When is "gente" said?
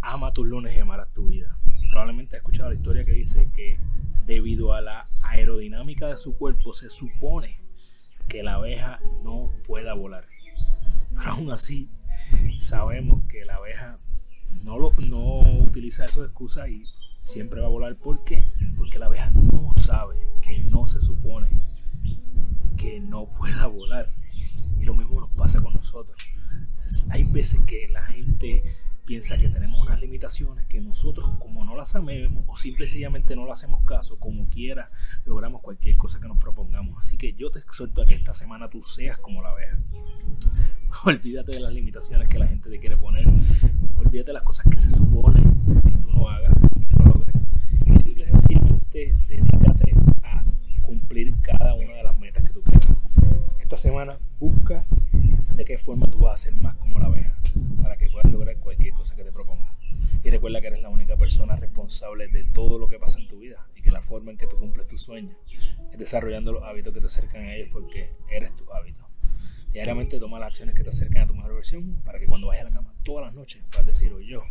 28.06-28.62, 42.46-42.70